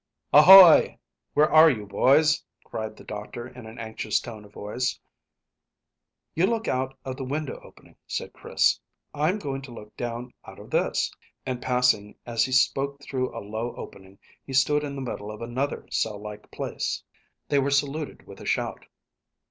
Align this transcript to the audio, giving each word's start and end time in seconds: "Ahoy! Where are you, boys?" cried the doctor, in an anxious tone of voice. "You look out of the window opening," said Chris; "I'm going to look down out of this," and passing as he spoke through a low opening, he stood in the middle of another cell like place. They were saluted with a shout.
"Ahoy! 0.33 0.97
Where 1.35 1.51
are 1.51 1.69
you, 1.69 1.85
boys?" 1.85 2.43
cried 2.63 2.95
the 2.97 3.03
doctor, 3.03 3.47
in 3.47 3.67
an 3.67 3.77
anxious 3.77 4.19
tone 4.19 4.45
of 4.45 4.51
voice. 4.51 4.97
"You 6.33 6.47
look 6.47 6.67
out 6.67 6.97
of 7.05 7.17
the 7.17 7.23
window 7.23 7.59
opening," 7.61 7.95
said 8.07 8.33
Chris; 8.33 8.79
"I'm 9.13 9.37
going 9.37 9.61
to 9.61 9.71
look 9.71 9.95
down 9.97 10.33
out 10.43 10.57
of 10.57 10.71
this," 10.71 11.11
and 11.45 11.61
passing 11.61 12.15
as 12.25 12.43
he 12.45 12.51
spoke 12.51 12.99
through 13.03 13.29
a 13.37 13.45
low 13.45 13.75
opening, 13.75 14.17
he 14.43 14.53
stood 14.53 14.83
in 14.83 14.95
the 14.95 15.01
middle 15.03 15.29
of 15.29 15.43
another 15.43 15.85
cell 15.91 16.17
like 16.17 16.49
place. 16.49 17.03
They 17.49 17.59
were 17.59 17.69
saluted 17.69 18.25
with 18.25 18.41
a 18.41 18.45
shout. 18.47 18.87